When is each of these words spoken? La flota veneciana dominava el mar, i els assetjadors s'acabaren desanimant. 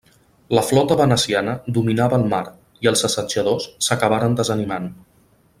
La 0.59 0.61
flota 0.69 0.95
veneciana 1.01 1.53
dominava 1.75 2.19
el 2.21 2.25
mar, 2.33 2.41
i 2.87 2.91
els 2.95 3.07
assetjadors 3.11 3.71
s'acabaren 3.89 4.39
desanimant. 4.43 4.93